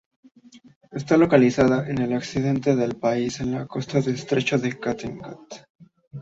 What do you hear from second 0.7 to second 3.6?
Está localizada en el occidente del país, en